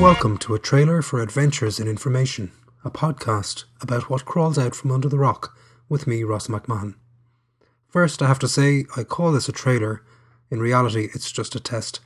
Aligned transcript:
Welcome 0.00 0.38
to 0.38 0.54
a 0.54 0.58
trailer 0.58 1.02
for 1.02 1.20
Adventures 1.20 1.78
in 1.78 1.88
Information, 1.88 2.52
a 2.84 2.90
podcast 2.90 3.64
about 3.80 4.10
what 4.10 4.24
crawls 4.24 4.58
out 4.58 4.74
from 4.74 4.90
under 4.90 5.08
the 5.08 5.18
rock 5.18 5.56
with 5.88 6.06
me, 6.06 6.24
Ross 6.24 6.48
McMahon. 6.48 6.94
First, 7.88 8.22
I 8.22 8.28
have 8.28 8.38
to 8.38 8.48
say, 8.48 8.84
I 8.96 9.04
call 9.04 9.32
this 9.32 9.48
a 9.48 9.52
trailer. 9.52 10.02
In 10.52 10.60
reality, 10.60 11.08
it's 11.14 11.32
just 11.32 11.54
a 11.54 11.60
test. 11.60 12.00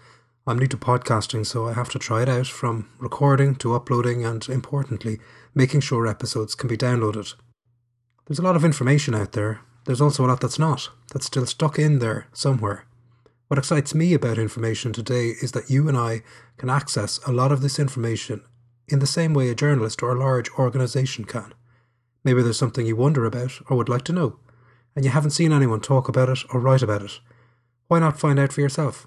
I'm 0.47 0.57
new 0.57 0.69
to 0.69 0.77
podcasting, 0.77 1.45
so 1.45 1.67
I 1.67 1.73
have 1.73 1.89
to 1.89 1.99
try 1.99 2.23
it 2.23 2.29
out 2.29 2.47
from 2.47 2.89
recording 2.97 3.57
to 3.57 3.75
uploading 3.75 4.25
and, 4.25 4.49
importantly, 4.49 5.19
making 5.53 5.81
sure 5.81 6.07
episodes 6.07 6.55
can 6.55 6.69
be 6.69 6.77
downloaded. 6.77 7.35
There's 8.27 8.39
a 8.39 8.43
lot 8.43 8.55
of 8.55 8.65
information 8.65 9.17
out 9.17 9.33
there. 9.33 9.63
There's 9.85 10.01
also 10.01 10.25
a 10.25 10.29
lot 10.29 10.41
that's 10.41 10.61
not, 10.61 10.91
that's 11.13 11.27
still 11.27 11.45
stuck 11.45 11.77
in 11.77 11.99
there 11.99 12.29
somewhere. 12.33 12.87
What 13.49 13.59
excites 13.59 13.97
me 13.97 14.15
about 14.15 14.39
information 14.39 14.93
today 14.93 15.33
is 15.43 15.51
that 15.51 15.69
you 15.69 15.89
and 15.89 15.99
I 15.99 16.23
can 16.57 16.71
access 16.71 17.19
a 17.27 17.33
lot 17.33 17.51
of 17.51 17.63
this 17.63 17.81
information 17.81 18.45
in 18.87 19.01
the 19.01 19.09
same 19.09 19.35
way 19.35 19.51
a 19.51 19.57
journalist 19.57 20.05
or 20.05 20.13
a 20.13 20.21
large 20.21 20.49
organisation 20.53 21.25
can. 21.25 21.53
Maybe 22.23 22.43
there's 22.43 22.59
something 22.59 22.87
you 22.87 22.95
wonder 22.95 23.25
about 23.25 23.59
or 23.69 23.77
would 23.77 23.89
like 23.89 24.05
to 24.05 24.13
know, 24.13 24.39
and 24.95 25.05
you 25.05 25.11
haven't 25.11 25.31
seen 25.31 25.53
anyone 25.53 25.81
talk 25.81 26.09
about 26.09 26.29
it 26.29 26.45
or 26.51 26.61
write 26.61 26.83
about 26.83 27.03
it. 27.03 27.19
Why 27.89 28.01
not 28.01 28.19
find 28.19 28.39
out 28.39 28.53
for 28.53 28.61
yourself? 28.61 29.07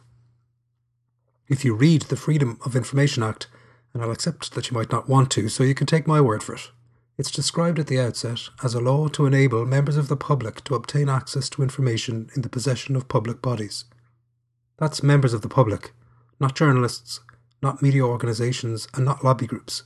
If 1.50 1.66
you 1.66 1.74
read 1.74 2.04
the 2.04 2.16
Freedom 2.16 2.58
of 2.66 2.76
Information 2.76 3.24
Act, 3.24 3.48
and 3.94 4.02
I'll 4.02 4.12
accept 4.12 4.54
that 4.54 4.70
you 4.70 4.78
might 4.78 4.92
not 4.92 5.10
want 5.10 5.32
to, 5.32 5.50
so 5.50 5.64
you 5.64 5.76
can 5.76 5.88
take 5.88 6.08
my 6.08 6.22
word 6.22 6.44
for 6.44 6.56
it. 6.56 6.72
It's 7.18 7.32
described 7.32 7.80
at 7.80 7.88
the 7.88 8.00
outset 8.00 8.40
as 8.64 8.74
a 8.74 8.80
law 8.80 9.10
to 9.10 9.26
enable 9.26 9.66
members 9.66 9.98
of 9.98 10.08
the 10.08 10.16
public 10.16 10.64
to 10.64 10.76
obtain 10.76 11.10
access 11.10 11.50
to 11.50 11.64
information 11.64 12.30
in 12.36 12.44
the 12.44 12.50
possession 12.50 12.96
of 12.96 13.10
public 13.10 13.42
bodies. 13.42 13.84
That's 14.78 15.04
members 15.04 15.34
of 15.34 15.42
the 15.42 15.50
public, 15.50 15.92
not 16.40 16.56
journalists, 16.56 17.20
not 17.62 17.82
media 17.82 18.04
organisations, 18.04 18.88
and 18.94 19.04
not 19.04 19.26
lobby 19.26 19.48
groups. 19.48 19.84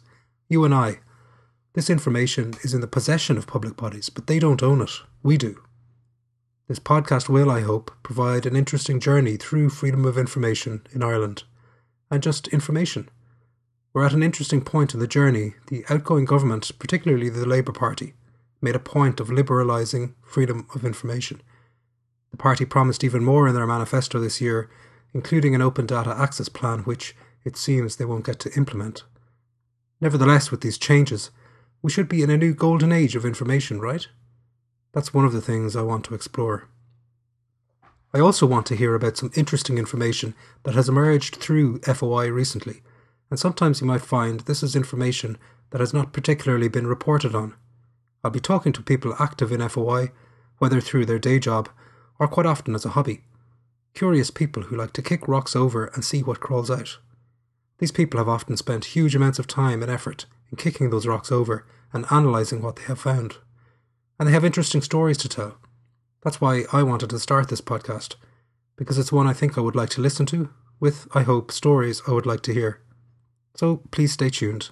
You 0.50 0.64
and 0.66 0.76
I. 0.76 1.00
This 1.74 1.90
information 1.90 2.54
is 2.62 2.76
in 2.76 2.82
the 2.82 2.88
possession 2.88 3.40
of 3.40 3.48
public 3.48 3.76
bodies, 3.76 4.10
but 4.10 4.28
they 4.28 4.38
don't 4.38 4.62
own 4.62 4.82
it. 4.82 4.92
We 5.24 5.38
do. 5.38 5.64
This 6.74 6.80
podcast 6.80 7.30
will, 7.30 7.52
I 7.52 7.62
hope, 7.62 7.92
provide 8.02 8.48
an 8.48 8.56
interesting 8.56 9.00
journey 9.00 9.38
through 9.38 9.70
freedom 9.70 10.06
of 10.06 10.18
information 10.18 10.82
in 10.92 11.04
Ireland. 11.04 11.44
And 12.10 12.24
just 12.24 12.48
information. 12.48 13.10
We're 13.94 14.08
at 14.08 14.14
an 14.14 14.24
interesting 14.24 14.60
point 14.60 14.96
in 14.96 15.00
the 15.00 15.06
journey. 15.06 15.54
The 15.68 15.86
outgoing 15.88 16.26
government, 16.26 16.72
particularly 16.80 17.30
the 17.30 17.46
Labour 17.46 17.74
Party, 17.74 18.16
made 18.60 18.76
a 18.76 18.80
point 18.80 19.20
of 19.20 19.28
liberalising 19.28 20.16
freedom 20.26 20.66
of 20.74 20.84
information. 20.84 21.44
The 22.32 22.38
party 22.38 22.66
promised 22.66 23.04
even 23.04 23.24
more 23.24 23.48
in 23.48 23.54
their 23.54 23.68
manifesto 23.68 24.20
this 24.20 24.42
year, 24.42 24.68
including 25.14 25.54
an 25.54 25.62
open 25.62 25.86
data 25.86 26.16
access 26.18 26.50
plan, 26.50 26.80
which 26.80 27.16
it 27.46 27.56
seems 27.56 27.98
they 27.98 28.06
won't 28.06 28.26
get 28.26 28.40
to 28.40 28.58
implement. 28.58 29.04
Nevertheless, 30.02 30.50
with 30.50 30.62
these 30.62 30.80
changes, 30.80 31.30
we 31.84 31.92
should 31.92 32.10
be 32.10 32.24
in 32.24 32.32
a 32.32 32.38
new 32.38 32.56
golden 32.56 32.92
age 32.92 33.16
of 33.16 33.26
information, 33.26 33.80
right? 33.80 34.08
That's 34.94 35.14
one 35.14 35.26
of 35.26 35.34
the 35.34 35.42
things 35.42 35.76
I 35.76 35.82
want 35.82 36.06
to 36.06 36.16
explore. 36.16 36.68
I 38.14 38.20
also 38.20 38.46
want 38.46 38.68
to 38.68 38.76
hear 38.76 38.94
about 38.94 39.18
some 39.18 39.32
interesting 39.36 39.80
information 39.80 40.36
that 40.64 40.76
has 40.76 40.88
emerged 40.88 41.38
through 41.38 41.80
FOI 41.80 42.30
recently, 42.30 42.84
and 43.32 43.40
sometimes 43.40 43.82
you 43.82 43.88
might 43.88 44.04
find 44.04 44.42
this 44.42 44.62
is 44.62 44.76
information 44.76 45.40
that 45.72 45.82
has 45.82 45.96
not 45.96 46.14
particularly 46.14 46.68
been 46.68 46.86
reported 46.86 47.34
on. 47.34 47.56
I'll 48.24 48.30
be 48.30 48.40
talking 48.40 48.72
to 48.74 48.84
people 48.84 49.16
active 49.20 49.52
in 49.52 49.68
FOI, 49.68 50.12
whether 50.60 50.80
through 50.80 51.08
their 51.08 51.18
day 51.18 51.40
job 51.40 51.70
or 52.20 52.28
quite 52.28 52.46
often 52.46 52.76
as 52.76 52.86
a 52.86 52.90
hobby. 52.90 53.24
Curious 53.96 54.30
people 54.30 54.64
who 54.64 54.76
like 54.78 54.94
to 54.94 55.02
kick 55.02 55.28
rocks 55.28 55.56
over 55.56 55.86
and 55.88 56.06
see 56.06 56.22
what 56.22 56.40
crawls 56.40 56.70
out. 56.70 57.00
These 57.80 57.92
people 57.92 58.20
have 58.20 58.30
often 58.30 58.58
spent 58.58 58.86
huge 58.86 59.16
amounts 59.16 59.40
of 59.40 59.48
time 59.48 59.82
and 59.82 59.92
effort 59.92 60.28
in 60.52 60.58
kicking 60.58 60.92
those 60.92 61.08
rocks 61.08 61.32
over 61.32 61.66
and 61.92 62.06
analysing 62.12 62.62
what 62.62 62.76
they 62.76 62.84
have 62.84 63.00
found. 63.00 63.38
And 64.24 64.30
they 64.30 64.34
have 64.36 64.46
interesting 64.46 64.82
stories 64.82 65.18
to 65.18 65.28
tell. 65.28 65.58
That's 66.22 66.40
why 66.40 66.64
I 66.72 66.82
wanted 66.82 67.10
to 67.10 67.20
start 67.20 67.50
this 67.50 67.60
podcast, 67.60 68.16
because 68.78 68.98
it's 68.98 69.12
one 69.12 69.28
I 69.28 69.34
think 69.34 69.58
I 69.58 69.60
would 69.60 69.76
like 69.76 69.90
to 69.90 70.02
listen 70.02 70.26
to, 70.28 70.50
with, 70.80 71.10
I 71.14 71.24
hope, 71.24 71.52
stories 71.52 72.02
I 72.08 72.12
would 72.12 72.26
like 72.26 72.40
to 72.44 72.54
hear. 72.54 72.80
So 73.54 73.82
please 73.92 74.14
stay 74.14 74.30
tuned. 74.30 74.70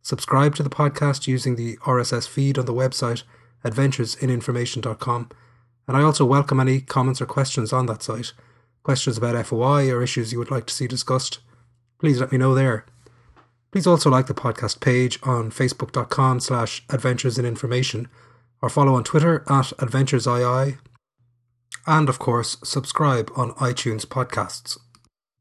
Subscribe 0.00 0.54
to 0.54 0.62
the 0.62 0.70
podcast 0.70 1.26
using 1.26 1.56
the 1.56 1.76
RSS 1.78 2.28
feed 2.28 2.56
on 2.56 2.66
the 2.66 2.72
website 2.72 3.24
adventuresininformation.com 3.64 5.30
and 5.88 5.96
I 5.96 6.02
also 6.02 6.24
welcome 6.24 6.60
any 6.60 6.80
comments 6.80 7.20
or 7.20 7.26
questions 7.26 7.72
on 7.72 7.86
that 7.86 8.00
site. 8.00 8.32
Questions 8.84 9.18
about 9.18 9.44
FOI 9.44 9.90
or 9.90 10.04
issues 10.04 10.30
you 10.30 10.38
would 10.38 10.52
like 10.52 10.66
to 10.66 10.74
see 10.74 10.86
discussed, 10.86 11.40
please 11.98 12.20
let 12.20 12.30
me 12.30 12.38
know 12.38 12.54
there. 12.54 12.86
Please 13.72 13.88
also 13.88 14.08
like 14.08 14.28
the 14.28 14.34
podcast 14.34 14.80
page 14.80 15.18
on 15.24 15.50
facebook.com 15.50 16.38
slash 16.38 16.84
adventures 16.90 17.36
or 18.64 18.70
follow 18.70 18.94
on 18.94 19.04
Twitter 19.04 19.44
at 19.46 19.74
adventuresii 19.76 20.78
and 21.86 22.08
of 22.08 22.18
course 22.18 22.56
subscribe 22.64 23.30
on 23.36 23.52
iTunes 23.56 24.06
podcasts. 24.06 24.78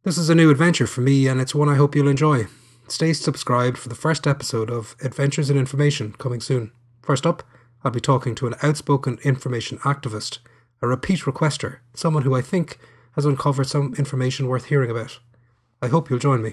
This 0.03 0.17
is 0.17 0.29
a 0.29 0.35
new 0.35 0.51
adventure 0.51 0.85
for 0.85 0.99
me 0.99 1.29
and 1.29 1.39
it's 1.39 1.55
one 1.55 1.69
I 1.69 1.75
hope 1.75 1.95
you'll 1.95 2.09
enjoy. 2.09 2.47
Stay 2.89 3.13
subscribed 3.13 3.77
for 3.77 3.87
the 3.87 3.95
first 3.95 4.27
episode 4.27 4.69
of 4.69 4.97
Adventures 5.01 5.49
in 5.49 5.57
Information 5.57 6.11
coming 6.17 6.41
soon. 6.41 6.73
First 7.01 7.25
up, 7.25 7.43
I'll 7.81 7.91
be 7.91 8.01
talking 8.01 8.35
to 8.35 8.47
an 8.47 8.55
outspoken 8.61 9.17
information 9.23 9.77
activist, 9.79 10.39
a 10.81 10.87
repeat 10.87 11.21
requester, 11.21 11.77
someone 11.93 12.23
who 12.23 12.35
I 12.35 12.41
think 12.41 12.77
has 13.13 13.25
uncovered 13.25 13.67
some 13.67 13.95
information 13.97 14.49
worth 14.49 14.65
hearing 14.65 14.91
about. 14.91 15.19
I 15.81 15.87
hope 15.87 16.09
you'll 16.09 16.19
join 16.19 16.41
me. 16.41 16.51